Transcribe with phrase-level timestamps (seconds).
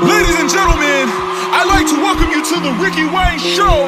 [0.00, 1.12] Ladies and gentlemen,
[1.52, 3.84] I'd like to welcome you to the Rickey Wayne Show.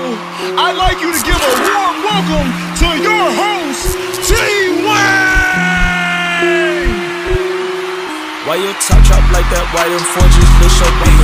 [0.61, 2.49] I'd like you to give a warm welcome
[2.85, 4.37] to your host, T
[4.85, 5.73] Wayne.
[8.45, 9.65] Why your top drop like that?
[9.73, 11.17] Why them forges look so big?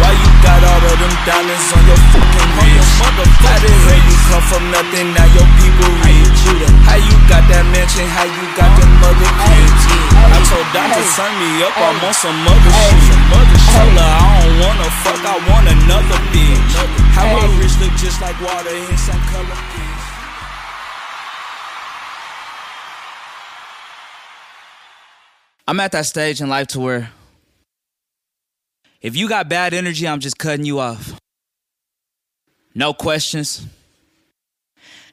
[0.00, 3.04] Why you got all of them diamonds on your fucking wrist?
[3.04, 5.12] How the hell you come from nothing?
[5.12, 6.40] Now your people rich.
[6.88, 8.08] How you got that mansion?
[8.08, 9.28] How you got them mother
[10.74, 11.06] kids?
[11.06, 11.74] I told me up.
[11.78, 12.72] I'm on some other
[13.06, 13.20] shit.
[13.74, 15.22] Told her I don't wanna fuck.
[15.22, 16.72] I want another bitch.
[17.14, 19.58] How my wrist look just like water in some color.
[19.72, 19.94] fish.
[25.66, 27.10] I'm at that stage in life to where
[29.00, 31.18] if you got bad energy, I'm just cutting you off.
[32.74, 33.66] No questions.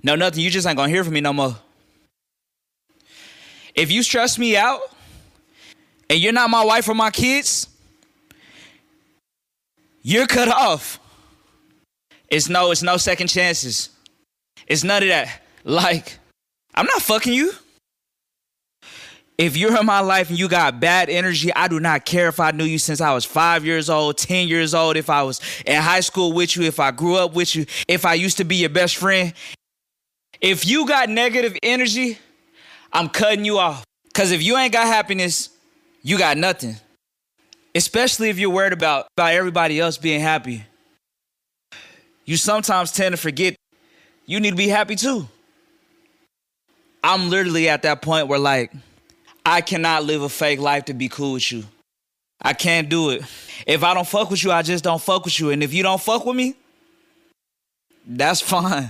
[0.04, 0.44] No nothing.
[0.44, 1.56] You just ain't gonna hear from me no more.
[3.76, 4.82] If you stress me out
[6.12, 7.70] and you're not my wife or my kids,
[10.02, 11.00] you're cut off.
[12.28, 13.92] It's no, it's no second chances.
[14.68, 15.42] It's none of that.
[15.64, 16.20] Like,
[16.76, 17.54] I'm not fucking you.
[19.38, 22.42] If you're in my life and you got bad energy, I do not care if
[22.42, 25.40] I knew you since I was five years old, 10 years old, if I was
[25.66, 28.44] in high school with you, if I grew up with you, if I used to
[28.44, 29.34] be your best friend.
[30.42, 32.18] If you got negative energy,
[32.92, 33.86] I'm cutting you off.
[34.04, 35.52] Because if you ain't got happiness,
[36.02, 36.76] you got nothing.
[37.74, 40.66] Especially if you're worried about, about everybody else being happy.
[42.26, 43.56] You sometimes tend to forget
[44.26, 45.28] you need to be happy too.
[47.04, 48.72] I'm literally at that point where, like,
[49.46, 51.64] I cannot live a fake life to be cool with you.
[52.42, 53.24] I can't do it.
[53.66, 55.50] If I don't fuck with you, I just don't fuck with you.
[55.52, 56.56] And if you don't fuck with me,
[58.06, 58.90] that's fine.